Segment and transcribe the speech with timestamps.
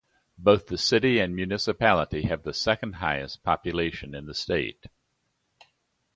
[0.39, 4.85] Both the city and municipality have the second-highest population in the state.